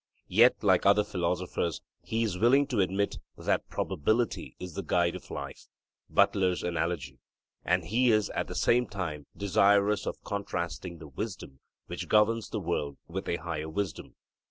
[0.33, 5.29] Yet, like other philosophers, he is willing to admit that 'probability is the guide of
[5.29, 5.67] life
[6.09, 7.19] (Butler's Analogy.);'
[7.63, 12.59] and he is at the same time desirous of contrasting the wisdom which governs the
[12.59, 14.15] world with a higher wisdom.